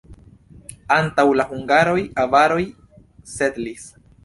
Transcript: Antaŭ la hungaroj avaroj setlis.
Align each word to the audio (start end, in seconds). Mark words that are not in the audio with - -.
Antaŭ 0.95 1.25
la 1.41 1.45
hungaroj 1.51 1.99
avaroj 2.25 2.61
setlis. 3.37 3.89